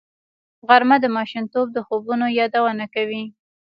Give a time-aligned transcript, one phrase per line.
[0.67, 3.23] غرمه د ماشومتوب د خوبونو یادونه کوي